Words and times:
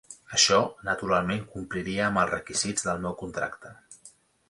Això 0.37 0.55
naturalment 0.87 1.45
compliria 1.57 2.07
amb 2.09 2.23
els 2.25 2.35
requisits 2.35 2.91
del 2.91 3.07
meu 3.07 3.17
contracte. 3.25 3.79